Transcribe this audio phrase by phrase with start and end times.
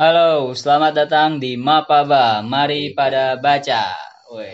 [0.00, 2.40] Halo, selamat datang di Mapaba.
[2.40, 3.92] Mari pada baca.
[4.32, 4.48] Woi.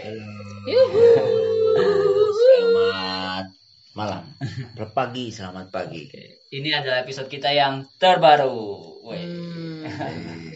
[2.34, 3.54] Selamat
[3.94, 4.26] malam.
[4.74, 6.10] Berpagi, selamat pagi.
[6.50, 8.58] Ini adalah episode kita yang terbaru.
[9.06, 9.22] Woi.
[9.22, 10.50] Hmm.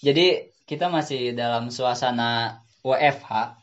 [0.00, 3.60] Jadi kita masih dalam suasana WFH,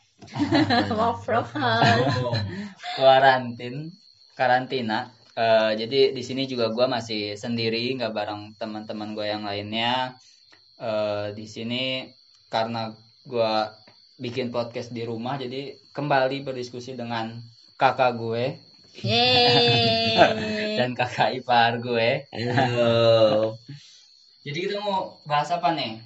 [0.94, 2.38] Work from home.
[3.02, 3.98] karantin,
[4.38, 5.10] karantina.
[5.34, 10.14] Eh, jadi di sini juga gua masih sendiri, nggak bareng teman-teman gue yang lainnya.
[10.76, 12.04] Eh, di sini
[12.52, 12.92] karena
[13.24, 13.72] gua
[14.20, 17.32] bikin podcast di rumah, jadi kembali berdiskusi dengan
[17.80, 18.60] kakak gue
[20.76, 22.28] dan kakak ipar gue.
[22.32, 23.56] Halo.
[24.46, 26.00] Jadi kita mau bahas apa nih?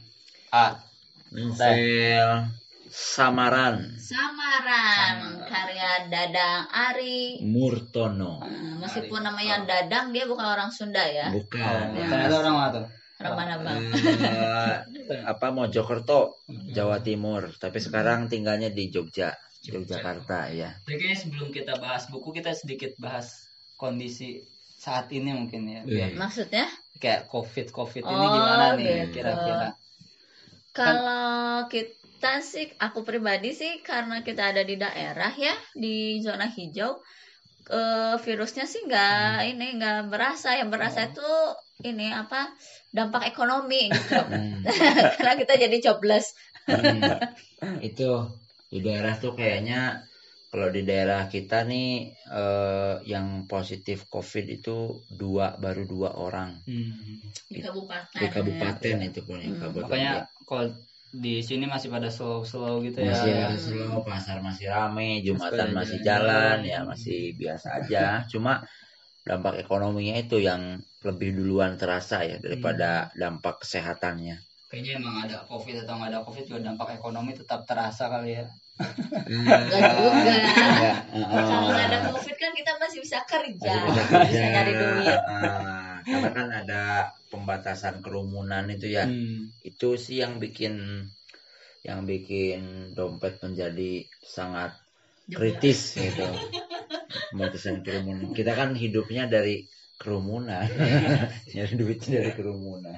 [0.50, 0.80] Ah,
[1.28, 2.50] Novel
[2.90, 7.42] Samaran Samaran karya Dadang Ari.
[7.46, 8.42] Murtono.
[8.42, 11.30] Hmm, Meskipun namanya Dadang dia bukan orang Sunda ya.
[11.30, 11.94] Bukan.
[11.94, 12.38] oh, ya.
[12.42, 12.99] orang mana tuh?
[13.20, 13.80] Bang?
[13.92, 14.76] Eh,
[15.28, 17.52] apa Mojokerto, Jawa Timur.
[17.60, 19.36] Tapi sekarang tinggalnya di Jogja,
[19.68, 20.70] Yogyakarta ya.
[20.88, 23.44] Jadi kayaknya sebelum kita bahas buku kita sedikit bahas
[23.76, 24.40] kondisi
[24.80, 25.80] saat ini mungkin ya.
[25.84, 25.84] Iya.
[25.84, 26.66] Biar Maksudnya
[27.00, 29.20] kayak covid covid ini Oh, gimana nih gitu.
[29.20, 29.68] kira-kira?
[30.70, 37.00] kalau kita sih, aku pribadi sih karena kita ada di daerah ya di zona hijau.
[37.70, 41.22] eh, virusnya sih nggak ini nggak berasa yang berasa itu
[41.86, 42.50] ini apa
[42.90, 44.62] dampak ekonomi gitu Hmm.
[45.18, 46.34] karena kita jadi jobless
[46.70, 47.18] Hmm.
[47.82, 48.10] itu
[48.70, 50.06] di daerah tuh kayaknya
[50.50, 56.92] kalau di daerah kita nih eh, yang positif covid itu dua baru dua orang Hmm.
[57.50, 59.62] di kabupaten di kabupaten itu pun yang Hmm.
[59.66, 60.12] kabupaten Makanya
[60.46, 60.66] kalau
[61.10, 63.10] di sini masih pada slow-slow gitu ya.
[63.10, 63.42] masih ya.
[63.50, 66.58] ada slow pasar masih rame jumatan Masih masih jalan-jalan.
[66.62, 68.52] jalan ya masih biasa aja cuma
[69.24, 74.40] dampak ekonominya itu yang lebih duluan terasa ya daripada dampak kesehatannya.
[74.70, 78.46] Kayaknya emang ada covid atau nggak ada covid juga dampak ekonomi tetap terasa kali ya.
[79.26, 79.60] Enggak
[79.98, 80.34] juga.
[81.10, 83.72] Kalau nggak ada covid kan kita masih bisa kerja.
[83.90, 85.20] Masih bisa nyari duit.
[86.00, 86.82] Karena kan ada
[87.28, 89.04] pembatasan kerumunan itu ya.
[89.10, 89.52] Hmm.
[89.66, 91.06] itu sih yang bikin
[91.80, 94.76] yang bikin dompet menjadi sangat
[95.30, 96.26] kritis gitu
[97.34, 100.66] pembatasan kerumunan kita kan hidupnya dari kerumunan
[101.54, 102.96] nyari duitnya dari kerumunan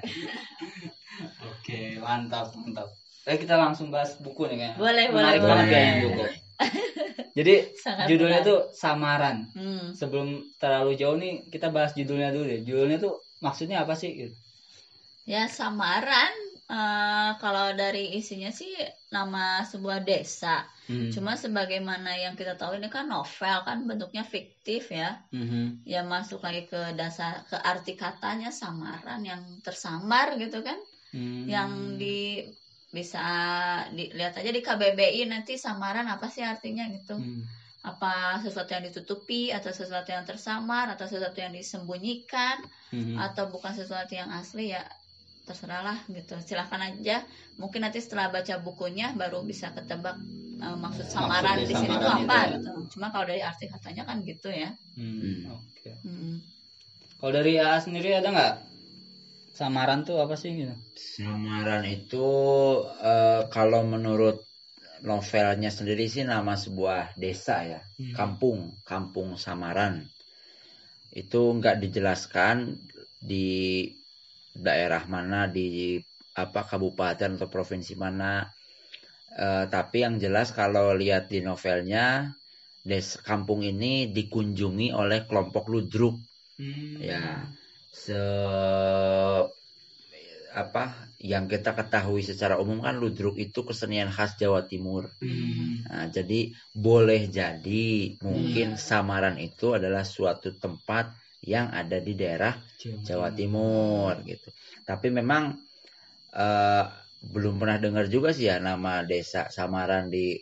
[1.45, 2.89] Oke, mantap, mantap.
[3.23, 4.77] Eh kita langsung bahas buku nih kayaknya.
[4.81, 6.25] Boleh, Menarik boleh, banget kayaknya buku.
[7.37, 7.53] Jadi
[7.85, 8.49] Sangat judulnya menarik.
[8.49, 9.37] tuh Samaran.
[9.53, 9.87] Hmm.
[9.95, 10.27] Sebelum
[10.57, 12.59] terlalu jauh nih kita bahas judulnya dulu deh.
[12.65, 14.11] Judulnya tuh maksudnya apa sih?
[14.11, 14.35] Gitu.
[15.23, 16.33] ya samaran
[16.73, 18.73] eh, kalau dari isinya sih
[19.13, 21.07] nama sebuah desa Hmm.
[21.15, 25.87] cuma sebagaimana yang kita tahu ini kan novel kan bentuknya fiktif ya Mhm.
[25.87, 30.75] ya masuk lagi ke dasar ke arti katanya samaran yang tersamar gitu kan
[31.15, 31.45] Hmm.
[31.47, 32.43] yang di
[32.91, 33.23] bisa
[33.95, 37.41] dilihat aja di KBBI nanti samaran apa sih artinya gitu Hmm.
[37.83, 42.59] apa sesuatu yang ditutupi atau sesuatu yang tersamar atau sesuatu yang disembunyikan
[42.91, 43.15] Mhm.
[43.23, 44.83] atau bukan sesuatu yang asli ya
[45.47, 47.17] terserahlah gitu silahkan aja
[47.61, 50.15] mungkin nanti setelah baca bukunya baru bisa ketebak
[50.65, 52.53] eh, maksud samaran Maksudnya di sini samaran apa itu ya.
[52.57, 55.09] gitu cuma kalau dari arti katanya kan gitu ya Hmm.
[55.19, 55.57] Hmm.
[55.57, 55.89] Oke.
[56.05, 56.35] Hmm.
[57.19, 58.53] Kalau dari AA sendiri ada nggak
[59.59, 60.75] samaran tuh apa sih gitu?
[61.17, 62.27] samaran itu
[63.11, 64.37] eh, kalau menurut
[65.03, 68.13] novelnya sendiri sih nama sebuah desa ya Hmm.
[68.17, 69.93] kampung kampung samaran
[71.13, 72.57] itu nggak dijelaskan
[73.21, 73.47] di
[74.53, 75.97] daerah mana di
[76.33, 78.47] apa kabupaten atau provinsi mana
[79.33, 82.29] Eh, tapi yang jelas kalau lihat di novelnya
[82.85, 86.15] des kampung ini dikunjungi oleh kelompok ludruk
[86.53, 87.01] Hmm.
[87.01, 87.49] ya
[87.89, 88.13] se
[90.53, 95.81] apa yang kita ketahui secara umum kan ludruk itu kesenian khas Jawa Timur Hmm.
[95.89, 101.09] Nah, jadi boleh jadi mungkin samaran itu adalah suatu tempat
[101.43, 104.49] yang ada di daerah Jawa Timur gitu.
[104.87, 105.59] Tapi memang
[106.31, 106.85] eh,
[107.23, 110.39] belum pernah dengar juga sih ya nama desa Samaran di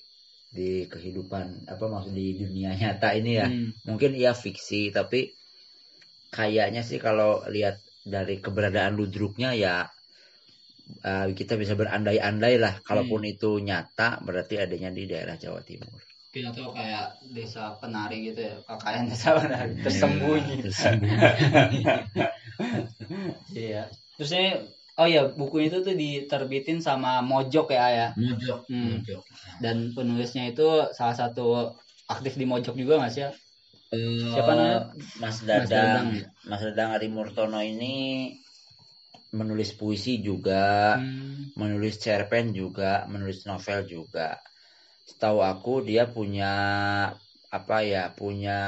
[0.51, 3.48] di kehidupan apa maksud di dunia nyata ini ya.
[3.50, 3.74] Hmm.
[3.89, 5.33] Mungkin ia fiksi tapi
[6.31, 9.89] kayaknya sih kalau lihat dari keberadaan ludruknya ya
[11.01, 16.10] eh, kita bisa berandai-andai lah kalaupun itu nyata berarti adanya di daerah Jawa Timur.
[16.31, 17.06] Mungkin atau kayak
[17.36, 20.63] desa penari gitu ya, kakaknya desa penari tersembunyi.
[20.63, 21.81] Tersembunyi.
[23.51, 23.92] Iya.
[24.16, 24.48] Terus ini
[24.95, 28.07] oh ya buku itu tuh diterbitin sama Mojok ya ya.
[28.16, 29.04] Mojok, Hmm.
[29.04, 29.22] mojok.
[29.60, 31.75] Dan penulisnya itu salah satu
[32.07, 33.36] aktif di Mojok juga sih ya?
[33.92, 34.95] Eh, Siapa namanya?
[35.19, 36.31] Mas Dadang, ya?
[36.48, 38.31] Mas Dadang Ari Murtono ini
[39.36, 41.51] menulis puisi juga, Hmm.
[41.60, 44.39] menulis cerpen juga, menulis novel juga.
[45.09, 46.53] Setahu aku dia punya
[47.51, 48.59] apa ya, punya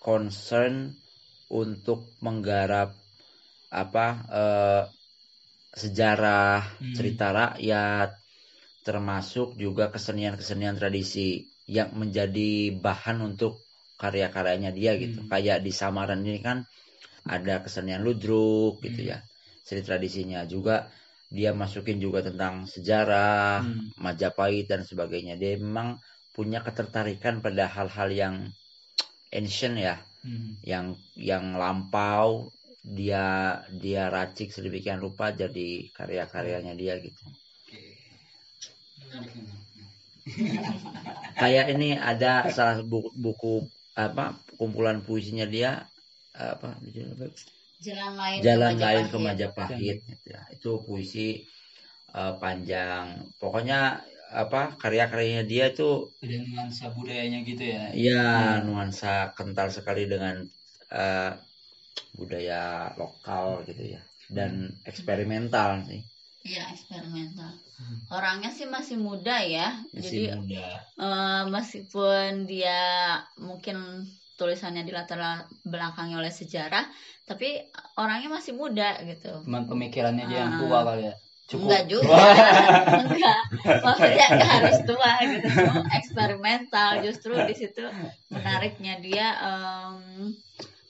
[0.00, 0.74] concern
[1.50, 2.94] untuk menggarap
[3.70, 4.82] apa eh,
[5.82, 6.94] sejarah, Hmm.
[6.96, 8.08] cerita rakyat,
[8.86, 13.62] termasuk juga kesenian-kesenian tradisi yang menjadi bahan untuk
[14.02, 15.22] karya-karyanya dia gitu.
[15.22, 15.30] Hmm.
[15.30, 16.58] Kayak di Samaran ini kan
[17.28, 19.10] ada kesenian ludruk gitu Hmm.
[19.14, 19.18] ya.
[19.66, 20.90] Seni tradisinya juga
[21.30, 23.94] dia masukin juga tentang sejarah, Hmm.
[24.02, 25.38] Majapahit dan sebagainya.
[25.38, 26.02] Dia memang
[26.34, 28.34] punya ketertarikan pada hal-hal yang
[29.30, 29.96] ancient ya,
[30.26, 30.58] Hmm.
[30.66, 32.50] yang yang lampau
[32.82, 37.22] dia dia racik sedemikian rupa jadi karya-karyanya dia gitu.
[41.40, 43.54] Kayak ini ada salah buku, buku
[43.94, 45.86] apa kumpulan puisinya dia
[46.34, 46.78] apa?
[47.80, 49.96] Jalan lain Jalan ke lain ke Majapahit.
[50.04, 50.40] Gitu ya.
[50.54, 51.28] Itu puisi
[52.18, 53.06] eh, panjang.
[53.40, 53.80] Pokoknya
[54.30, 57.80] apa karya-karyanya dia itu Ada nuansa budayanya gitu ya.
[58.06, 58.62] ya Hmm.
[58.68, 60.36] nuansa kental sekali dengan
[60.94, 61.32] eh,
[62.18, 64.00] budaya lokal gitu ya
[64.30, 64.52] dan
[64.86, 66.00] eksperimental sih.
[66.46, 67.50] Iya eksperimental.
[67.78, 67.96] Hmm.
[68.16, 70.64] Orangnya sih masih muda ya, Masih jadi muda.
[71.04, 72.80] eh, meskipun dia
[73.46, 73.76] mungkin
[74.40, 75.20] tulisannya dilatar
[75.62, 76.88] belakangi oleh sejarah,
[77.28, 77.60] tapi
[78.00, 79.44] orangnya masih muda gitu.
[79.44, 80.60] Cuman pemikirannya dia yang Ah.
[80.64, 81.14] tua kali ya.
[81.50, 81.66] Cukup.
[81.66, 82.14] Enggak juga,
[83.04, 83.40] enggak.
[83.82, 86.90] Maksudnya enggak harus tua gitu, cuma eksperimental.
[87.02, 87.84] Justru di situ
[88.30, 90.30] menariknya dia em,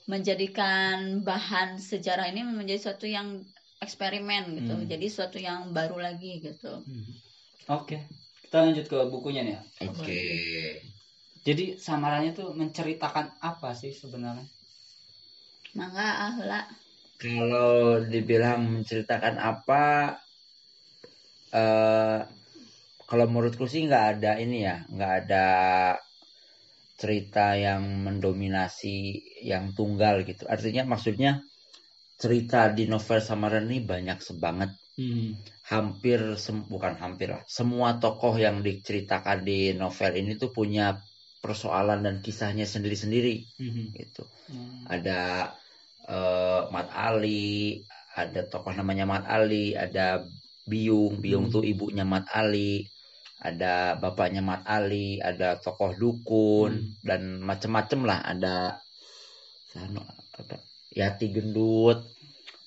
[0.05, 3.41] menjadikan bahan sejarah ini menjadi suatu yang
[3.81, 4.73] eksperimen gitu.
[4.77, 4.85] Hmm.
[4.85, 6.85] Jadi suatu yang baru lagi gitu.
[6.85, 7.09] Hmm.
[7.73, 8.05] Oke.
[8.45, 9.61] Kita lanjut ke bukunya nih ya.
[9.89, 10.21] Oke.
[11.41, 14.45] Jadi samarannya tuh menceritakan apa sih sebenarnya?
[15.77, 16.59] Mangga ahla.
[17.21, 19.83] Kalau dibilang menceritakan apa,
[21.61, 22.19] eh
[23.09, 25.45] kalau menurutku sih nggak ada ini ya, nggak ada
[27.01, 28.97] cerita yang mendominasi
[29.51, 30.43] yang tunggal gitu.
[30.45, 31.31] Artinya maksudnya
[32.21, 34.71] cerita di novel Samaran ini banyak sebanget.
[34.99, 35.29] Hmm.
[35.71, 37.43] Hampir sem- bukan hampir lah.
[37.57, 40.85] Semua tokoh yang diceritakan di novel ini tuh punya
[41.41, 43.91] persoalan dan kisahnya sendiri-sendiri Hmm.
[43.97, 44.85] gitu Hmm.
[44.87, 45.51] ada
[46.01, 47.81] eh, Mat Ali,
[48.17, 50.25] ada tokoh namanya Mat Ali, ada
[50.65, 51.53] Biung, Biung Hmm.
[51.59, 52.89] tuh ibunya Mat Ali,
[53.41, 56.89] ada bapaknya Mat Ali, ada tokoh dukun Hmm.
[57.05, 58.81] dan macem-macem lah, ada
[59.71, 60.03] Sano,
[60.35, 60.59] apa,
[60.91, 62.11] Yati Gendut,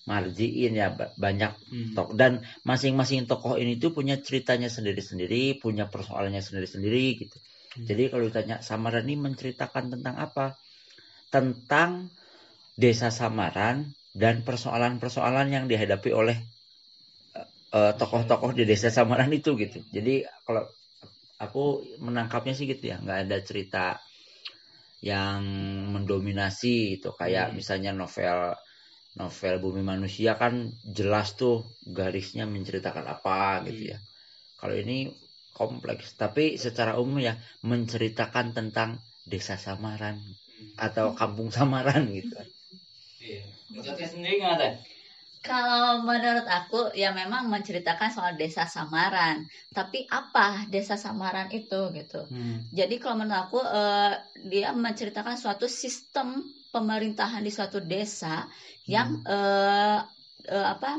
[0.08, 1.92] Marjiin ya ba- banyak Hmm.
[1.96, 7.36] tokoh dan masing-masing tokoh ini tuh punya ceritanya sendiri-sendiri, punya persoalannya sendiri-sendiri gitu.
[7.74, 7.86] Hmm.
[7.88, 10.46] Jadi kalau ditanya Samaran ini menceritakan tentang apa?
[11.34, 11.90] Tentang
[12.78, 13.76] desa Samaran
[14.14, 16.38] dan persoalan-persoalan yang dihadapi oleh
[17.40, 17.48] eh,
[17.78, 19.78] eh, tokoh-tokoh di desa Samaran itu gitu.
[19.96, 20.14] Jadi
[20.46, 20.62] kalau
[21.46, 21.64] aku
[22.06, 23.84] menangkapnya sih gitu ya, nggak ada cerita
[25.04, 25.40] yang
[25.94, 27.56] mendominasi itu kayak Hmm.
[27.58, 28.56] misalnya novel
[29.20, 30.54] novel Bumi Manusia kan
[30.98, 31.56] jelas tuh
[31.98, 33.98] garisnya menceritakan apa gitu ya.
[34.60, 35.12] Kalau ini
[35.54, 40.18] kompleks, tapi secara umum ya menceritakan tentang desa Samaran
[40.76, 42.36] atau kampung Samaran gitu.
[43.22, 43.46] Iya.
[43.72, 44.74] Menurut Teh sendiri gimana Teh?
[45.44, 49.44] Kalau menurut aku ya memang menceritakan soal desa Samaran.
[49.76, 52.24] Tapi apa desa Samaran itu gitu.
[52.32, 52.64] Hmm.
[52.72, 54.12] Jadi kalau menurut aku eh,
[54.48, 56.40] dia menceritakan suatu sistem
[56.72, 58.48] pemerintahan di suatu desa
[58.88, 60.00] yang eh,
[60.48, 60.96] eh, apa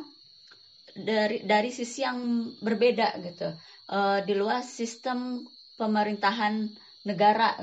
[0.93, 3.49] dari dari sisi yang berbeda gitu.
[3.85, 5.45] Eh, di luar sistem
[5.77, 6.65] pemerintahan
[7.05, 7.53] negara.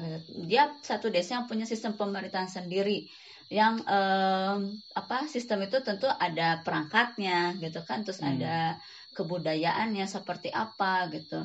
[0.46, 3.10] Dia satu desa yang punya sistem pemerintahan sendiri
[3.50, 4.56] yang eh,
[4.94, 8.38] apa sistem itu tentu ada perangkatnya gitu kan terus Hmm.
[8.38, 8.78] ada
[9.18, 11.42] kebudayaannya seperti apa gitu.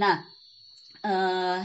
[0.00, 0.24] Nah,
[1.04, 1.60] eh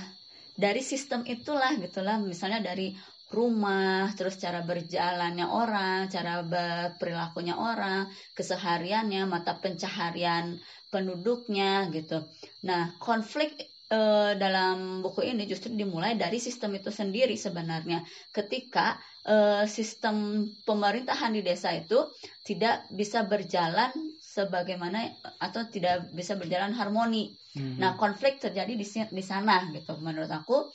[0.59, 2.91] dari sistem itulah gitulah misalnya dari
[3.29, 10.57] rumah terus cara berjalannya orang cara berperilakunya orang kesehariannya mata pencaharian
[10.89, 12.25] penduduknya gitu
[12.65, 13.53] nah konflik
[13.89, 18.01] eh, dalam buku ini justru dimulai dari sistem itu sendiri sebenarnya
[18.33, 22.09] ketika eh, sistem pemerintahan di desa itu
[22.41, 25.09] tidak bisa berjalan sebagaimana
[25.41, 27.81] atau tidak bisa berjalan harmoni Hmm.
[27.81, 29.97] Nah, konflik terjadi di di sana gitu.
[29.97, 30.69] Menurut aku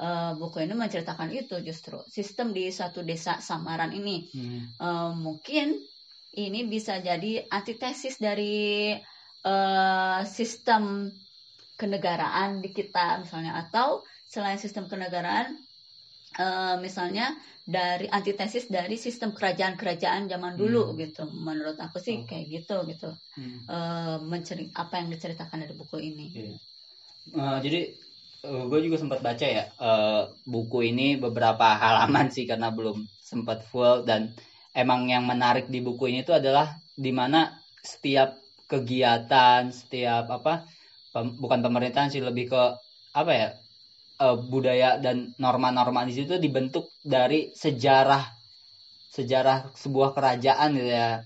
[0.00, 4.24] eh, buku ini menceritakan itu justru sistem di suatu desa Samaran ini.
[4.32, 4.62] Hmm.
[4.80, 5.76] Eh, mungkin
[6.32, 8.96] ini bisa jadi antitesis dari
[9.40, 11.12] eh, sistem
[11.76, 15.56] kenegaraan di kita misalnya atau selain sistem kenegaraan
[16.36, 17.32] eh, misalnya
[17.70, 20.96] dari antitesis dari sistem kerajaan-kerajaan zaman dulu Hmm.
[20.98, 21.22] gitu.
[21.30, 22.26] Menurut aku sih Oh.
[22.26, 23.10] kayak gitu gitu.
[23.38, 23.58] Hmm.
[23.68, 26.26] Eh, menceri apa yang diceritakan dari buku ini.
[26.34, 26.54] Iya.
[27.30, 27.80] Eh, jadi
[28.40, 34.02] gue juga sempat baca ya eh, buku ini beberapa halaman sih karena belum sempat full
[34.08, 34.32] dan
[34.72, 36.66] emang yang menarik di buku ini tuh adalah
[36.96, 37.52] di mana
[37.84, 38.36] setiap
[38.70, 40.64] kegiatan setiap apa
[41.12, 42.62] pem- bukan pemerintahan sih lebih ke
[43.20, 43.48] apa ya
[44.24, 48.24] eh, budaya dan norma-norma di situ dibentuk dari sejarah
[49.10, 51.20] sejarah sebuah kerajaan gitu ya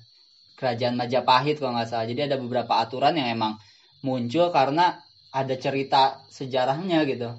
[0.59, 2.07] kerajaan Majapahit kalau nggak salah.
[2.07, 3.59] Jadi ada beberapa aturan yang emang
[4.07, 5.04] muncul karena
[5.35, 7.31] ada cerita sejarahnya gitu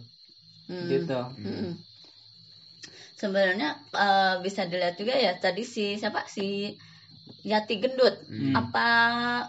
[0.66, 0.90] Hmm.
[0.90, 1.78] gitu Mm-mm.
[3.16, 6.75] Sebenarnya eh, bisa dilihat juga ya tadi si siapa si
[7.46, 8.54] Yati Gendut Hmm.
[8.58, 8.88] apa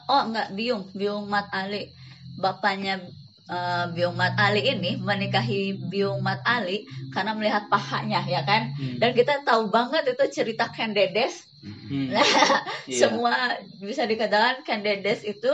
[0.06, 1.88] oh enggak Biung Biung Mat Ali
[2.36, 3.00] bapaknya
[3.48, 9.00] eh, Biung Mat Ali ini menikahi Biung Mat Ali karena melihat pahanya ya kan Hmm.
[9.00, 12.14] dan kita tahu banget itu cerita Ken Dedes Hmm.
[12.14, 12.22] Nah,
[12.86, 13.10] Iya.
[13.10, 13.34] semua
[13.82, 15.50] bisa dikatakan Ken Dedes itu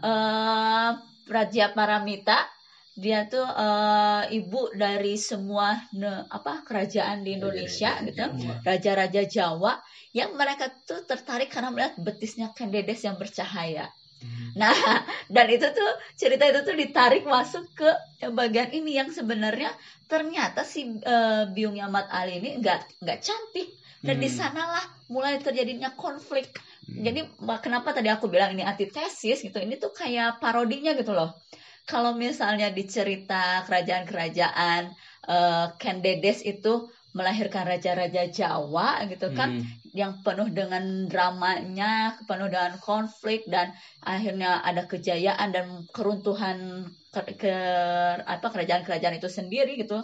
[0.00, 0.90] eh
[1.30, 2.38] Raja Paramita
[2.98, 8.24] dia tuh eh, ibu dari semua ne- apa kerajaan di Indonesia gitu
[8.66, 9.78] raja-raja Jawa
[10.12, 13.86] yang mereka tuh tertarik karena melihat betisnya Ken Dedes yang bercahaya
[14.52, 14.68] Nah,
[15.34, 17.88] dan itu tuh cerita itu tuh ditarik masuk ke
[18.34, 19.72] bagian ini yang sebenarnya
[20.12, 23.68] ternyata si eh, Byung Yamat Ali ini nggak nggak cantik
[24.00, 24.24] dan Hmm.
[24.24, 26.48] di sanalah mulai terjadinya konflik.
[26.98, 29.58] Jadi ma- kenapa tadi aku bilang ini antitesis gitu?
[29.62, 31.30] Ini tuh kayak parodinya gitu loh.
[31.86, 34.90] Kalau misalnya di cerita kerajaan-kerajaan
[36.02, 39.66] Dedes itu melahirkan raja-raja Jawa gitu kan Hmm.
[39.90, 43.74] yang penuh dengan dramanya, penuh dengan konflik dan
[44.06, 49.98] akhirnya ada kejayaan dan keruntuhan ke, ke- apa kerajaan-kerajaan itu sendiri gitu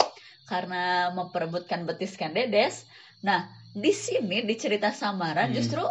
[0.50, 2.83] karena memperebutkan betis Ken Dedes.
[3.23, 5.57] Nah, di sini di cerita Samaran Hmm.
[5.57, 5.87] justru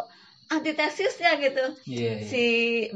[0.54, 1.64] antitesisnya gitu.
[1.90, 2.28] Iya, iya.
[2.30, 2.46] Si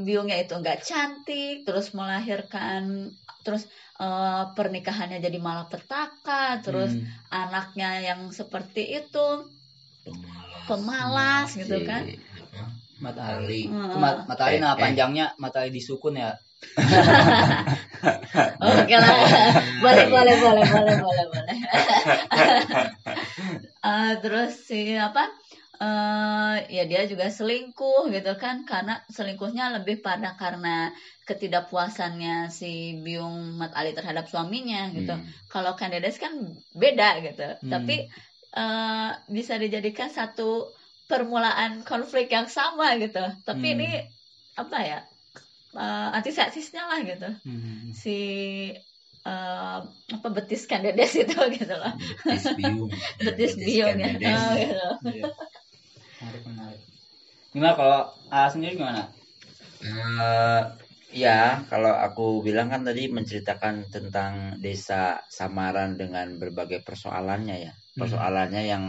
[0.06, 3.10] biungnya itu nggak cantik, terus melahirkan
[3.44, 3.62] terus
[4.00, 7.04] eh, pernikahannya jadi malapetaka, terus Hmm.
[7.32, 9.26] anaknya yang seperti itu
[10.68, 12.02] pemalas gitu Si- kan.
[13.00, 13.62] matahari.
[14.02, 14.80] Ma- matahari Eh, nah eh.
[14.82, 16.36] panjangnya matahari di sukun ya
[18.60, 19.16] Oke lah,
[19.84, 21.56] boleh boleh boleh boleh boleh boleh.
[23.80, 25.24] Eh, terus si apa?
[25.80, 30.92] Eh ya dia juga selingkuh gitu kan karena selingkuhnya lebih pada karena
[31.24, 35.16] ketidakpuasannya si Byung Mat Ali terhadap suaminya gitu.
[35.16, 35.24] Hmm.
[35.48, 36.36] Kalau Candidates kan
[36.76, 37.48] beda gitu.
[37.64, 37.70] Hmm.
[37.72, 37.96] Tapi
[38.52, 40.68] eh, bisa dijadikan satu
[41.08, 43.24] permulaan konflik yang sama gitu.
[43.48, 43.74] Tapi Hmm.
[43.80, 43.90] ini
[44.60, 45.00] apa ya?
[45.70, 47.94] eh, antisepsisnya lah gitu Hmm.
[47.94, 48.18] si
[49.20, 51.92] eh, apa betis Candidates itu gitu loh.
[52.26, 52.90] betis biung
[53.22, 54.10] Betis biung ya.
[54.12, 54.86] Oh, gitu.
[55.08, 55.30] Iya.
[56.20, 56.82] Menarik menarik.
[57.50, 58.00] Gimana kalau
[58.30, 59.08] A sendiri gimana?
[59.80, 60.62] Eh,
[61.16, 67.72] ya, kalau aku bilang kan tadi menceritakan tentang desa Samaran dengan berbagai persoalannya ya.
[67.96, 68.84] Persoalannya yang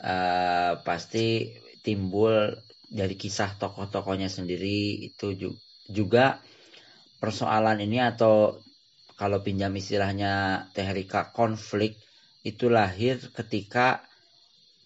[0.00, 1.52] eh, pasti
[1.84, 2.56] timbul
[2.88, 5.04] dari kisah tokoh-tokohnya sendiri.
[5.12, 5.60] Itu ju-
[5.92, 6.40] juga
[7.20, 8.64] persoalan ini atau
[9.20, 12.00] kalau pinjam istilahnya Teh Rika konflik
[12.42, 14.02] itu lahir ketika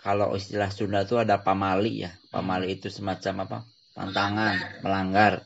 [0.08, 2.16] kalau istilah Sunda itu ada pamali ya.
[2.32, 3.58] Pamali itu semacam apa?
[3.92, 5.44] Pantangan, melanggar.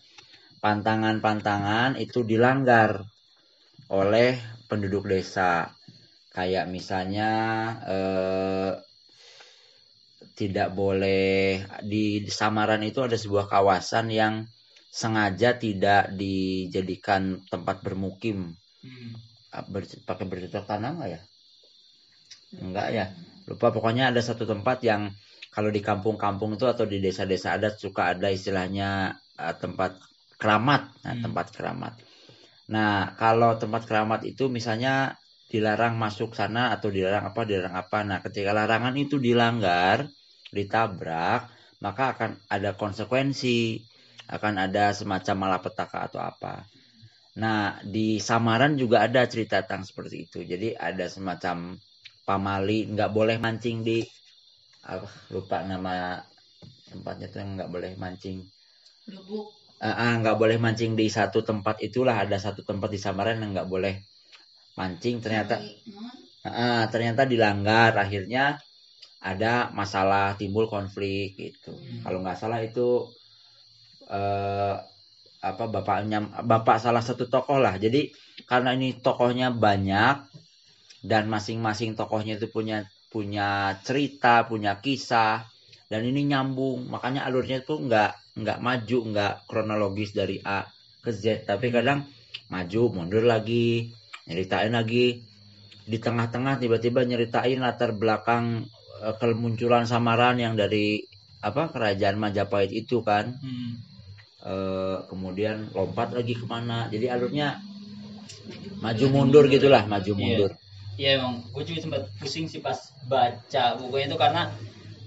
[0.63, 3.03] Pantangan-pantangan itu dilanggar
[3.91, 4.39] oleh
[4.71, 5.67] penduduk desa.
[6.31, 7.31] Kayak misalnya
[7.91, 8.73] eh,
[10.39, 14.47] tidak boleh di Samaran itu ada sebuah kawasan yang
[14.95, 18.55] sengaja tidak dijadikan tempat bermukim.
[18.79, 19.11] Hmm.
[19.75, 21.21] Ber- pakai bercocok tanam nggak ya?
[22.63, 23.07] Enggak ya.
[23.53, 25.03] Lupa pokoknya ada satu tempat yang
[25.55, 28.89] kalau di kampung-kampung itu atau di desa-desa adat suka ada istilahnya
[29.45, 29.93] eh, tempat
[30.41, 30.83] keramat.
[31.05, 31.23] Nah, Hmm.
[31.25, 31.93] tempat keramat.
[32.75, 32.93] Nah,
[33.23, 34.95] kalau tempat keramat itu misalnya
[35.53, 37.99] dilarang masuk sana atau dilarang apa, dilarang apa.
[38.09, 39.99] Nah, ketika larangan itu dilanggar,
[40.57, 41.41] ditabrak,
[41.85, 43.61] maka akan ada konsekuensi,
[44.37, 46.55] akan ada semacam malapetaka atau apa.
[47.43, 50.39] Nah, di Samaran juga ada cerita tentang seperti itu.
[50.45, 51.57] Jadi ada semacam
[52.29, 53.99] pamali, nggak boleh mancing di
[54.93, 55.95] apa, lupa nama
[56.91, 58.39] tempatnya tuh yang nggak boleh mancing.
[59.13, 59.47] Lubuk.
[59.83, 63.51] Ah, ah, nggak boleh mancing di satu tempat itulah ada satu tempat di Samaran yang
[63.57, 63.95] nggak boleh
[64.79, 66.49] mancing ternyata Hmm.
[66.49, 68.45] ah, ternyata dilanggar akhirnya
[69.31, 71.73] ada masalah timbul konflik gitu
[72.05, 72.89] kalau nggak salah itu
[74.19, 74.75] eh,
[75.43, 76.19] apa bapaknya
[76.51, 78.07] bapak salah satu tokoh lah jadi
[78.51, 80.15] karena ini tokohnya banyak
[81.03, 85.45] dan masing-masing tokohnya itu punya punya cerita, punya kisah
[85.91, 86.89] dan ini nyambung.
[86.89, 90.65] Makanya alurnya itu nggak nggak maju, nggak kronologis dari A
[91.05, 92.07] ke Z, tapi kadang
[92.49, 93.91] maju, mundur lagi,
[94.25, 95.21] nyeritain lagi.
[95.83, 98.65] Di tengah-tengah tiba-tiba nyeritain latar belakang
[99.03, 101.03] eh, kemunculan samaran yang dari
[101.43, 103.35] apa kerajaan Majapahit itu kan.
[103.43, 103.83] Hmm.
[104.43, 106.87] Eh, kemudian lompat lagi ke mana.
[106.89, 107.59] Jadi alurnya
[108.79, 110.19] maju mundur gitulah, maju Iya.
[110.23, 110.51] mundur.
[111.01, 112.77] Iya emang gue juga sempat pusing sih pas
[113.09, 114.43] baca bukunya itu karena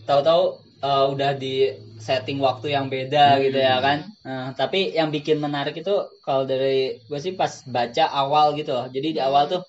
[0.04, 0.44] tahu-tahu
[0.82, 1.56] eh, udah di
[1.98, 3.42] setting waktu yang beda Hmm.
[3.42, 3.98] gitu ya kan.
[4.22, 8.86] Nah, tapi yang bikin menarik itu kalau dari gue sih pas baca awal gitu loh.
[8.90, 9.62] Jadi di awal tuh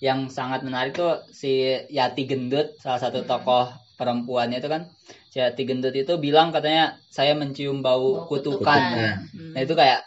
[0.00, 3.28] yang sangat menarik tuh si Yati Gendut salah satu Hmm.
[3.28, 4.82] tokoh perempuannya itu kan
[5.30, 8.60] si Yati Gendut itu bilang katanya saya mencium bau Bau kutukan.
[8.64, 9.16] kutukan.
[9.34, 9.52] Hmm.
[9.54, 10.00] Nah itu kayak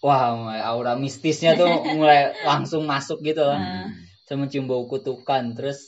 [0.00, 3.90] wah mulai aura mistisnya tuh mulai langsung masuk gitu loh Nah,
[4.26, 5.78] saya mencium bau kutukan terus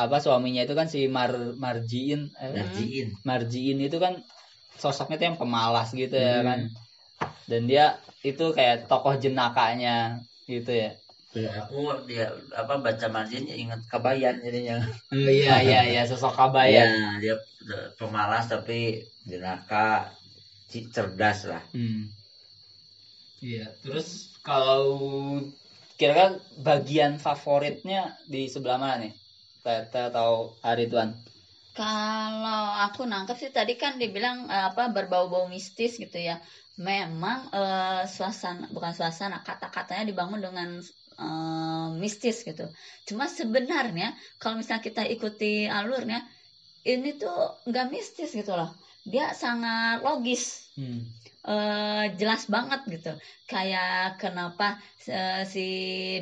[0.00, 3.08] apa suaminya itu kan si Mar Marjiin eh, Narjiin.
[3.28, 4.14] Marjiin itu kan
[4.80, 6.46] sosoknya tuh yang pemalas gitu ya Hmm.
[6.48, 6.60] kan
[7.50, 7.84] dan dia
[8.24, 10.92] itu kayak tokoh jenakanya gitu ya
[11.30, 12.26] Ya, aku dia
[12.58, 14.82] apa baca margin ingat kabayan jadinya.
[15.14, 17.34] oh, iya iya iya sosok kabayan Ya, dia
[17.94, 20.10] pemalas tapi jenaka
[20.90, 21.62] cerdas lah.
[21.70, 22.10] Hmm.
[23.38, 24.82] iya terus kalau
[26.00, 26.28] kira-kira
[26.68, 28.00] bagian favoritnya
[28.32, 29.12] di sebelah mana nih
[29.64, 30.30] Tete atau
[30.70, 31.10] Arituan
[31.78, 36.34] Kalau aku nangkep sih tadi kan dibilang eh, apa berbau-bau mistis gitu ya.
[36.88, 40.68] Memang eh, suasana bukan suasana kata-katanya dibangun dengan
[41.24, 42.64] eh, mistis gitu.
[43.08, 44.06] Cuma sebenarnya
[44.40, 45.46] kalau misalnya kita ikuti
[45.78, 46.18] alurnya
[46.92, 47.36] ini tuh
[47.68, 48.70] nggak mistis gitu loh.
[49.10, 50.70] Dia sangat logis.
[50.78, 51.02] hmm.
[51.44, 53.12] eh, jelas banget gitu.
[53.50, 54.78] Kayak kenapa
[55.10, 55.66] eh, si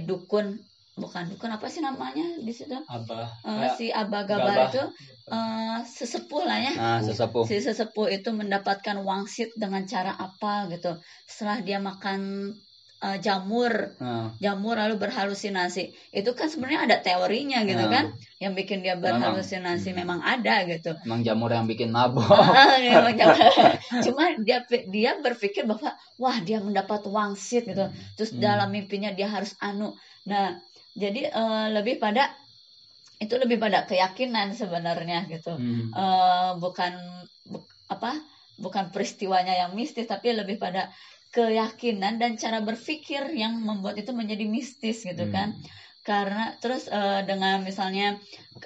[0.08, 0.58] dukun
[0.98, 2.74] bukan dukun apa sih namanya di situ?
[2.90, 4.68] Abah Kayak si Abah Gabah Gabah.
[4.72, 4.82] itu
[5.30, 6.72] eh, sesepuh lah ya.
[6.74, 10.98] nah sesepuh Si sesepuh itu mendapatkan wangsit dengan cara apa gitu.
[11.28, 12.50] Setelah dia makan
[12.98, 15.82] eh, jamur, Nah, jamur lalu berhalusinasi.
[16.10, 17.90] Itu kan sebenarnya ada teorinya gitu Nah.
[17.90, 18.04] kan.
[18.38, 20.18] Yang bikin dia berhalusinasi Memang.
[20.18, 20.90] memang ada gitu.
[21.02, 22.26] emang jamur yang bikin mabok
[22.58, 23.50] Ah, memang jangan.
[24.02, 24.58] Cuma dia
[24.90, 27.86] dia berpikir bahwa wah dia mendapat wangsit gitu.
[28.14, 28.42] Terus Hmm.
[28.42, 29.94] dalam mimpinya dia harus anu.
[30.26, 30.58] Nah,
[30.94, 32.34] jadi eh, lebih pada
[33.18, 35.54] itu lebih pada keyakinan sebenarnya gitu.
[35.54, 35.90] Hmm.
[35.90, 36.92] Eh, bukan
[37.46, 38.14] bu- apa?
[38.58, 40.90] Bukan peristiwanya yang mistis tapi lebih pada
[41.34, 45.34] keyakinan dan cara berpikir yang membuat itu menjadi mistis gitu Hmm.
[45.36, 45.48] kan
[46.08, 48.16] karena terus eh, dengan misalnya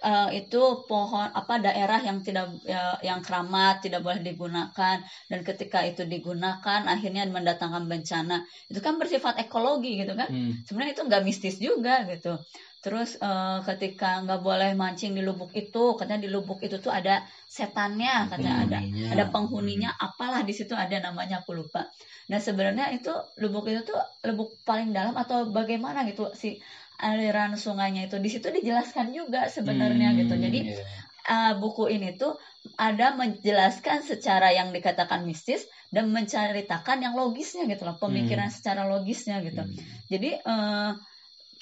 [0.05, 4.97] eh, itu pohon apa daerah yang tidak ya, yang keramat tidak boleh digunakan
[5.31, 10.55] dan ketika itu digunakan akhirnya mendatangkan bencana itu kan bersifat ekologi gitu kan Hmm.
[10.67, 12.39] sebenarnya itu nggak mistis juga gitu
[12.83, 17.23] terus eh, ketika nggak boleh mancing di lubuk itu katanya di lubuk itu tuh ada
[17.47, 18.79] setannya katanya ada
[19.15, 19.95] ada penghuninya.
[19.95, 21.87] Apalah di situ ada namanya aku lupa.
[22.27, 26.59] Nah sebenarnya itu lubuk itu tuh lubuk paling dalam atau bagaimana gitu si
[26.99, 28.19] aliran sungainya itu.
[28.19, 30.35] Di situ dijelaskan juga sebenarnya Hmm, gitu.
[30.35, 30.83] Jadi iya.
[31.31, 32.35] uh, buku ini tuh
[32.79, 39.45] ada menjelaskan secara yang dikatakan mistis dan menceritakan yang logisnya gitu loh pemikiran secara logisnya
[39.45, 39.61] gitu.
[39.61, 39.77] Hmm.
[40.09, 40.91] jadi eh,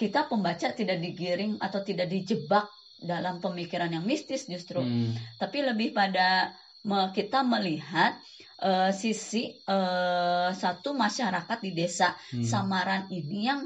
[0.01, 2.65] kita pembaca tidak digiring atau tidak dijebak
[2.97, 5.13] dalam pemikiran yang mistis justru Hmm.
[5.37, 6.57] tapi lebih pada
[6.89, 8.17] me- kita melihat
[8.61, 12.45] eh, sisi eh, satu masyarakat di desa Hmm.
[12.45, 13.61] Samaran ini yang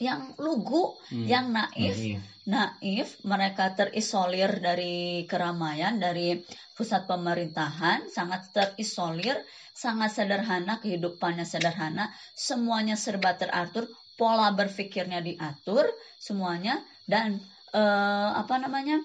[0.00, 1.24] yang lugu, Hmm.
[1.24, 2.20] yang naif, Naif.
[2.50, 6.42] naif, mereka terisolir dari keramaian, dari
[6.74, 9.38] pusat pemerintahan, sangat terisolir,
[9.70, 13.86] sangat sederhana, kehidupannya sederhana, semuanya serba teratur,
[14.18, 15.86] pola berpikirnya diatur,
[16.18, 17.40] semuanya dan
[17.74, 19.02] eh, apa namanya?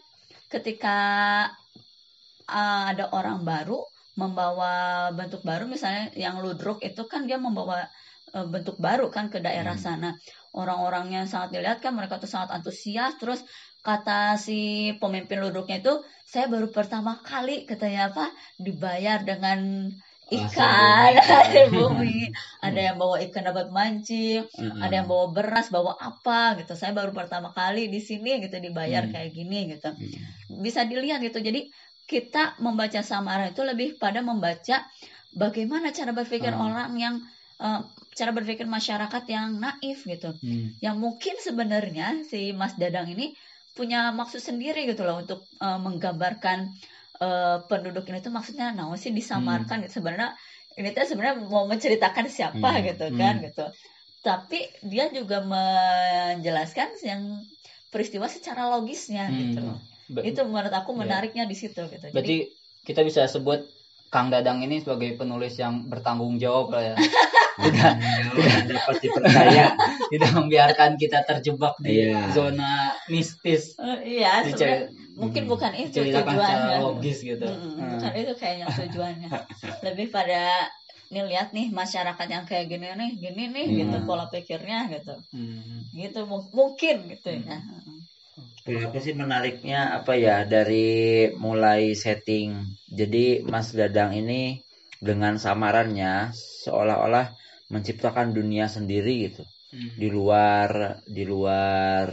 [0.49, 0.97] Ketika
[2.49, 3.79] eh, ada orang baru
[4.19, 7.87] membawa bentuk baru misalnya yang ludruk itu kan dia membawa
[8.35, 9.85] eh, bentuk baru kan ke daerah Hmm.
[9.85, 10.09] sana
[10.51, 13.39] orang-orangnya sangat dilihat kan mereka tuh sangat antusias terus
[13.79, 15.93] kata si pemimpin ludruknya itu
[16.27, 18.25] saya baru pertama kali katanya apa
[18.59, 19.87] dibayar dengan
[20.29, 22.29] ikan Hasil hasil bumi
[22.61, 24.79] ada yang bawa ikan dapat mancing Heeh.
[24.79, 29.05] ada yang bawa beras bawa apa gitu saya baru pertama kali di sini gitu dibayar
[29.05, 29.13] Hmm.
[29.13, 30.61] kayak gini gitu Hmm.
[30.61, 31.65] bisa dilihat gitu jadi
[32.05, 34.81] kita membaca Samara itu lebih pada membaca
[35.29, 36.65] bagaimana cara berpikir Hmm.
[36.69, 37.15] orang yang
[37.59, 37.81] eh,
[38.15, 40.73] cara berpikir masyarakat yang naif gitu Hmm.
[40.79, 43.35] yang mungkin sebenarnya si Mas Dadang ini
[43.75, 46.71] punya maksud sendiri gitu loh untuk eh, menggambarkan
[47.19, 50.33] eh, penduduk ini tuh maksudnya nah sih disamarkan gitu sebenarnya
[50.73, 53.45] ini tuh sebenarnya mau menceritakan siapa Hmm, gitu kan hmm.
[53.45, 53.65] gitu
[54.19, 57.21] tapi dia juga menjelaskan yang
[57.87, 59.67] peristiwa secara logisnya gitu Hmm.
[59.73, 59.79] loh.
[60.09, 60.99] Ba- Itu menurut aku Iya.
[60.99, 62.01] menariknya di situ gitu.
[62.01, 62.37] Jadi Berarti
[62.83, 63.61] kita bisa sebut
[64.09, 66.95] Kang Dadang ini sebagai penulis yang bertanggung jawab lah ya.
[67.59, 67.91] tidak
[68.33, 69.65] tidak dapat dipercaya
[70.07, 72.31] Tidak membiarkan kita terjebak di Iya.
[72.31, 72.71] zona
[73.05, 73.75] mistis.
[73.77, 74.41] eh, iya
[75.21, 75.51] mungkin Hmm.
[75.53, 76.77] bukan itu secara tujuannya.
[76.79, 77.45] logis gitu.
[77.45, 77.89] Mm-mm, Hmm.
[77.99, 79.29] bukan itu kayaknya tujuannya.
[79.85, 80.41] Lebih pada
[81.09, 83.77] nih lihat nih masyarakat yang kayak gini nih, gini nih Hmm.
[83.83, 85.13] gitu pola pikirnya gitu.
[85.35, 85.79] Hmm.
[85.91, 87.57] Gitu mu- mungkin gitu ya.
[88.63, 92.49] Kalau aku sih menariknya apa ya dari mulai setting.
[92.87, 94.61] Jadi Mas Dadang ini
[95.01, 96.31] dengan samarannya
[96.63, 97.33] seolah-olah
[97.73, 99.43] menciptakan dunia sendiri gitu.
[99.73, 99.89] Hmm.
[100.01, 102.05] Di luar di luar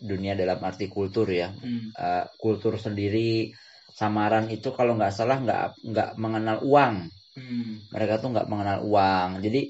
[0.00, 1.50] dunia dalam arti kultur ya.
[1.52, 1.90] Hmm.
[1.94, 3.50] Eh, kultur sendiri
[3.94, 6.94] samaran itu kalau nggak salah nggak nggak mengenal uang.
[7.38, 7.72] Hmm.
[7.94, 9.28] Mereka tuh nggak mengenal uang.
[9.44, 9.60] Jadi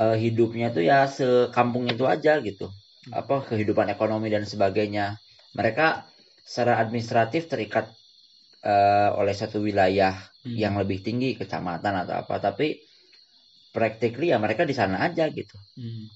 [0.00, 2.66] eh, hidupnya tuh ya sekampung itu aja gitu.
[3.12, 5.16] Apa kehidupan ekonomi dan sebagainya.
[5.58, 6.08] Mereka
[6.44, 7.86] secara administratif terikat
[8.64, 10.60] eh, oleh satu wilayah Hmm.
[10.60, 12.76] yang lebih tinggi kecamatan atau apa tapi
[13.74, 16.06] practically ya mereka di sana aja gitu Hmm.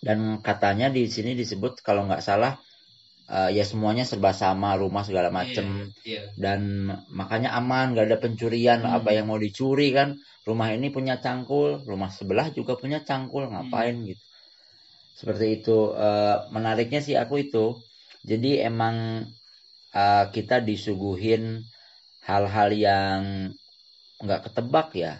[0.00, 2.56] dan katanya di sini disebut kalau nggak salah
[3.30, 5.66] eh, ya semuanya serba sama rumah segala macem
[6.04, 6.22] Iya.
[6.44, 6.60] dan
[7.12, 8.94] makanya aman nggak ada pencurian Hmm.
[8.98, 10.08] apa yang mau dicuri kan
[10.48, 14.06] rumah ini punya cangkul rumah sebelah juga punya cangkul ngapain Hmm.
[14.10, 14.22] gitu
[15.18, 17.64] seperti itu Eh, menariknya sih aku itu
[18.30, 18.96] jadi emang
[19.94, 21.44] eh, kita disuguhin
[22.28, 23.20] hal-hal yang
[24.24, 25.12] nggak ketebak ya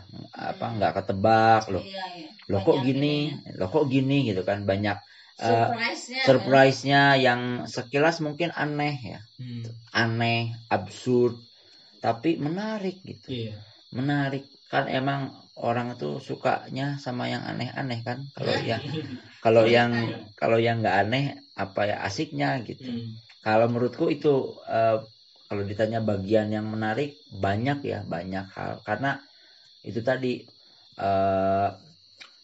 [0.50, 0.74] apa Hmm.
[0.78, 2.28] nggak ketebak loh Iya, iya.
[2.50, 3.58] loh kok gini ininya.
[3.58, 4.96] loh kok gini gitu kan banyak
[5.40, 6.20] eh, Surprise-nya.
[6.26, 9.64] surprise-nya yang sekilas mungkin aneh ya Hmm.
[9.92, 11.34] aneh absurd
[12.04, 13.54] tapi menarik gitu Iya.
[13.92, 15.20] menarik kan emang
[15.60, 18.82] orang tuh sukanya sama yang aneh-aneh kan kalau yang
[19.44, 19.92] kalau yang
[20.40, 21.24] kalau yang nggak aneh
[21.58, 23.20] apa ya asiknya gitu Hmm.
[23.44, 24.32] kalau menurutku itu
[24.68, 24.96] eh,
[25.48, 29.20] kalau ditanya bagian yang menarik banyak ya banyak hal karena
[29.84, 30.32] itu tadi
[31.06, 31.68] eh,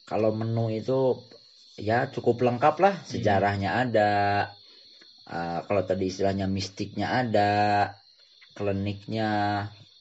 [0.08, 0.98] kalau menu itu
[1.78, 2.94] ya cukup lengkap lah.
[3.06, 4.12] Sejarahnya ada.
[5.28, 7.52] Eh, kalau tadi istilahnya mistiknya ada.
[8.52, 9.30] Kliniknya.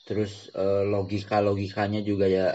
[0.08, 0.50] Terus
[0.88, 2.48] logika logikanya juga ya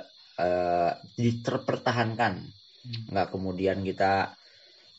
[0.42, 2.34] eh, diterpertahankan.
[2.82, 3.14] Hmm.
[3.14, 4.34] nggak kemudian kita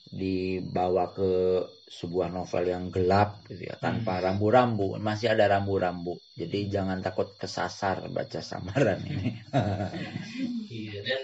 [0.08, 1.32] dibawa ke
[1.90, 4.96] sebuah novel yang gelap gitu ya tanpa rambu-rambu.
[5.04, 6.16] Masih ada rambu-rambu.
[6.38, 9.30] Jadi jangan takut kesasar baca samaran ini.
[10.74, 11.06] Iya.
[11.06, 11.22] Dan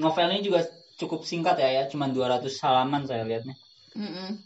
[0.00, 0.64] novelnya juga
[0.98, 3.54] cukup singkat ya ya, cuma 200 halaman saya lihatnya.
[3.94, 4.42] Mm-mm.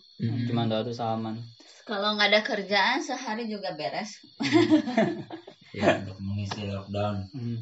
[0.46, 1.40] Cuma 200 halaman.
[1.82, 4.22] Kalau nggak ada kerjaan sehari juga beres.
[5.76, 7.58] ya untuk mengisi lockdown Hmm.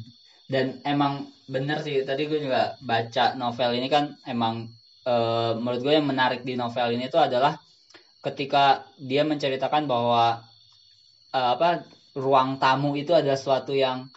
[0.51, 4.67] Dan emang bener sih tadi gue juga baca novel ini kan emang
[5.07, 7.55] eh, menurut gue yang menarik di novel ini tuh adalah
[8.19, 10.43] ketika dia menceritakan bahwa
[11.31, 11.87] eh, apa
[12.19, 14.11] ruang tamu itu adalah sesuatu yang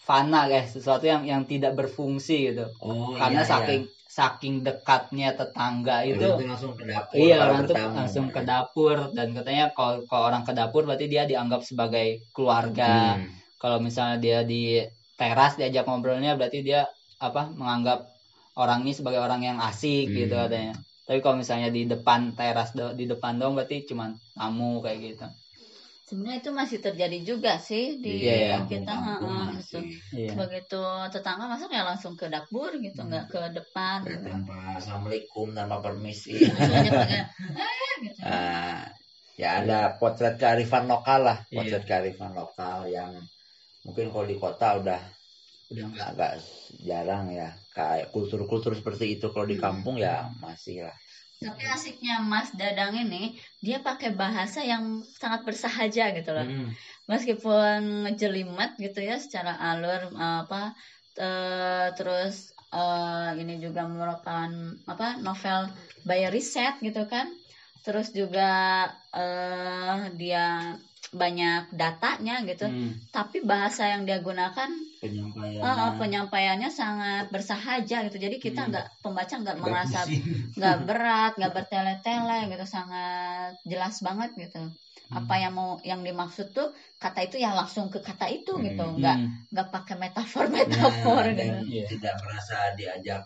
[0.00, 2.72] fana guys, sesuatu yang yang tidak berfungsi gitu.
[2.80, 3.84] oh Karena saking
[4.16, 7.94] saking dekatnya tetangga itu langsung ke dapur Iya orang tuh bertamu.
[8.00, 13.20] langsung ke dapur dan katanya kalau kalau orang ke dapur berarti dia dianggap sebagai keluarga.
[13.20, 13.28] Hmm.
[13.60, 14.80] Kalau misalnya dia di
[15.20, 16.88] teras diajak ngobrolnya berarti dia
[17.20, 18.08] apa menganggap
[18.56, 20.16] orang ini sebagai orang yang asik Hmm.
[20.16, 20.74] gitu katanya.
[21.04, 25.26] Tapi kalau misalnya di depan teras di depan dong berarti cuma tamu kayak gitu.
[26.08, 28.92] Sebenarnya itu masih terjadi juga sih di Iya, kita.
[28.94, 29.58] kampung-kampung heeh, masih.
[29.58, 29.76] gitu.
[30.14, 30.36] Iya.
[30.38, 30.78] Begitu
[31.10, 33.10] tetangga masuk ya langsung ke dapur gitu, Hmm.
[33.10, 33.98] nggak ke depan.
[34.06, 34.28] Gitu.
[34.30, 36.46] tanpa assalamualaikum tanpa permisi "Eh,"
[38.06, 38.24] gitu.
[38.24, 38.86] Ah,
[39.40, 41.56] ya ada potret kearifan lokal lah Iya.
[41.56, 43.10] potret kearifan lokal yang
[43.86, 45.00] mungkin kalau di kota udah
[45.70, 46.06] Udah enggak.
[46.10, 46.32] agak
[46.88, 49.66] jarang ya kayak kultur-kultur seperti itu kalau di Hmm.
[49.66, 50.96] kampung ya masih lah
[51.36, 56.48] Tapi asiknya Mas Dadang ini, dia pakai bahasa yang sangat bersahaja gitu loh.
[56.48, 56.72] Hmm.
[57.06, 60.74] meskipun ngejelimet gitu ya secara alur eh, apa
[61.14, 64.50] eh, terus eh, ini juga merupakan
[64.90, 65.70] apa novel
[66.02, 67.30] by riset gitu kan
[67.86, 68.50] terus juga
[69.14, 70.74] eh, dia
[71.14, 72.98] banyak datanya gitu Hmm.
[73.14, 74.66] tapi bahasa yang dia gunakan
[74.98, 78.70] penyampaian eh, eh, penyampaiannya sangat bersahaja gitu jadi kita Hmm.
[78.74, 80.00] nggak pembaca nggak merasa
[80.58, 84.62] nggak berat nggak bertele-tele gitu sangat jelas banget gitu
[85.06, 88.66] apa yang mau yang dimaksud tuh kata itu ya langsung ke kata itu Hmm.
[88.66, 89.30] gitu nggak Hmm.
[89.54, 93.22] nggak pakai metafor metafor Nah, gitu dan tidak merasa diajak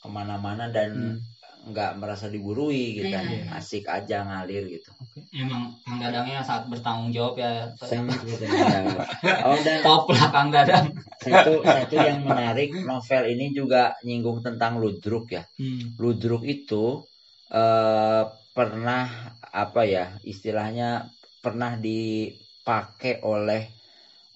[0.00, 1.16] ke mana-mana dan Hmm.
[1.62, 3.54] Nggak merasa digurui gitu kan Iya.
[3.54, 4.90] asik aja ngalir gitu
[5.32, 7.70] Emang Kang Dadangnya sangat bertanggung jawab ya.
[7.78, 8.98] sangat bertanggung
[9.46, 10.86] oh dan Top lah Kang Dadang.
[11.22, 15.94] satu satu yang menarik novel ini juga nyinggung tentang ludruk ya Hmm.
[15.96, 17.06] ludruk itu
[17.48, 18.22] eh,
[18.52, 19.06] pernah
[19.48, 21.06] apa ya istilahnya
[21.38, 23.62] pernah dipakai oleh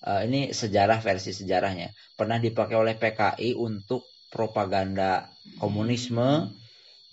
[0.00, 5.26] eh, ini sejarah versi sejarahnya pernah dipakai oleh PKI untuk propaganda
[5.58, 6.50] komunisme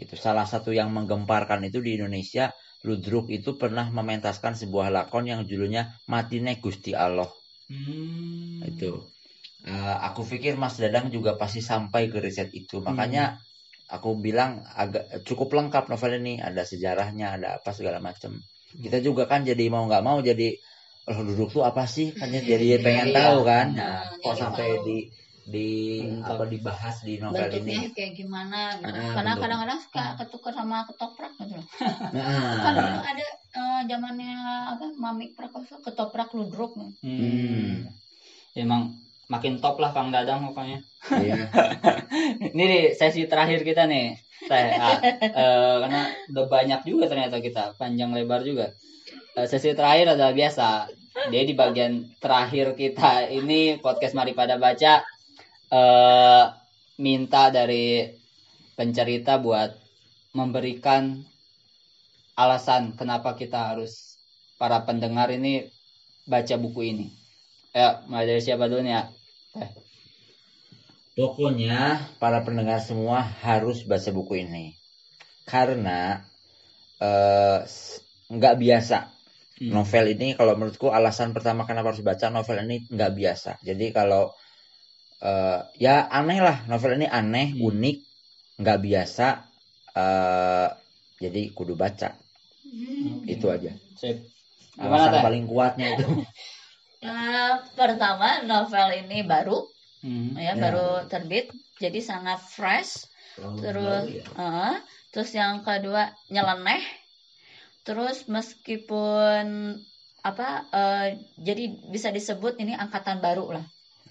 [0.02, 2.50] itu salah satu yang menggemparkan itu di Indonesia
[2.84, 7.30] Ludruk itu pernah mementaskan sebuah lakon yang judulnya Matine Gusti Allah.
[7.72, 8.60] Hmm.
[8.68, 8.92] itu.
[9.64, 12.84] Eh, aku pikir Mas Dadang juga pasti sampai ke riset itu.
[12.84, 13.40] Makanya
[13.88, 18.36] aku bilang agak cukup lengkap novel ini ada sejarahnya ada apa segala macam
[18.74, 20.58] kita juga kan jadi mau nggak mau jadi
[21.06, 22.12] oh duduk tuh apa sih?
[22.12, 23.18] Kan jadi pengen Iya.
[23.22, 23.68] tahu kan.
[23.78, 24.98] Nah, nah, kok sampai di
[25.44, 26.40] di Mantap.
[26.40, 28.96] apa dibahas di novel bentuknya ini kayak gimana gitu.
[28.96, 29.44] Ah, karena bentuk.
[29.44, 31.68] kadang-kadang suka ketukar sama ketoprak gitu loh.
[32.64, 34.36] kan nah, dulu ada eh, zamannya
[34.72, 36.96] apa Mami Prakoso ketoprak ludruk Hmm.
[37.04, 37.74] Hmm.
[38.56, 38.96] Emang
[39.28, 40.80] makin top lah Kang Dadang pokoknya.
[41.20, 41.52] iya.
[42.56, 44.16] Ini di sesi terakhir kita nih.
[44.44, 46.02] Teh, ah, eh, karena
[46.32, 48.76] udah banyak juga ternyata kita, panjang lebar juga.
[49.36, 50.88] Eh, sesi terakhir adalah biasa.
[51.30, 55.13] Dia di bagian terakhir kita ini podcast Mari Pada Baca
[55.80, 56.44] eh
[57.06, 57.86] minta dari
[58.78, 59.72] pencerita buat
[60.38, 61.04] memberikan
[62.44, 63.94] alasan kenapa kita harus
[64.60, 65.54] para pendengar ini
[66.32, 67.08] baca buku ini.
[67.80, 69.04] Ya, mulai dari siapa dulu nih ya?
[69.54, 69.70] Teh.
[71.18, 71.78] Pokoknya
[72.22, 74.66] para pendengar semua harus baca buku ini
[75.54, 76.00] karena
[77.10, 77.60] eh,
[78.36, 78.98] nggak biasa
[79.60, 79.78] Hmm.
[79.78, 83.52] novel ini kalau menurutku alasan pertama kenapa harus baca novel ini nggak biasa.
[83.70, 84.24] Jadi kalau
[85.30, 87.68] eh, ya aneh lah novel ini aneh, Hmm.
[87.70, 87.98] unik,
[88.62, 89.28] nggak biasa.
[89.94, 90.68] eh,
[91.24, 92.10] jadi kudu baca
[93.30, 93.72] itu aja.
[94.00, 94.18] Sip.
[94.82, 96.06] Alasan paling kuatnya itu.
[97.04, 99.60] Eh, pertama novel ini baru
[100.00, 100.32] Hmm.
[100.40, 100.64] ya, Ya.
[100.64, 101.52] baru terbit
[101.84, 103.12] jadi sangat fresh
[103.60, 104.08] terus
[104.40, 104.76] eh,
[105.12, 106.80] terus yang kedua nyeleneh
[107.84, 109.46] terus meskipun
[110.24, 111.08] apa eh,
[111.44, 113.66] jadi bisa disebut ini angkatan baru lah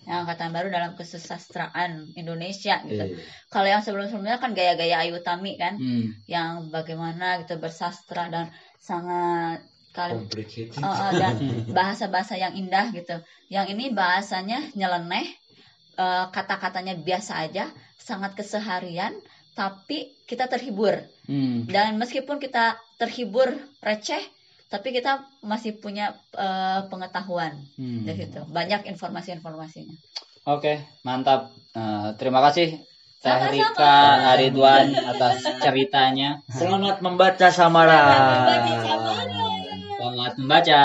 [0.06, 3.18] ya, angkatan baru dalam kesusastraan Indonesia gitu
[3.52, 6.14] kalau yang sebelum-sebelumnya kan gaya-gaya Ayu Tami kan Hmm.
[6.30, 9.62] yang bagaimana gitu bersastra dan sangat
[9.92, 10.24] kali
[10.80, 11.36] oh, dan
[11.70, 13.20] bahasa-bahasa yang indah gitu.
[13.52, 15.28] Yang ini bahasanya nyeleneh,
[16.00, 17.68] eh, kata-katanya biasa aja,
[18.00, 19.12] sangat keseharian,
[19.52, 20.96] tapi kita terhibur.
[21.28, 21.68] Hmm.
[21.68, 23.52] Dan meskipun kita terhibur
[23.84, 24.24] receh,
[24.72, 28.08] tapi kita masih punya eh, pengetahuan Hmm.
[28.08, 28.40] dari situ.
[28.48, 29.92] Banyak informasi-informasinya.
[30.48, 31.52] Oke, mantap.
[31.76, 32.80] Eh, terima kasih
[33.22, 33.38] Teh.
[33.54, 36.42] Rika Aridwan atas ceritanya.
[36.50, 38.02] Selamat membaca Samara.
[38.02, 39.14] Baca Samara.
[39.94, 40.82] Selamat membaca.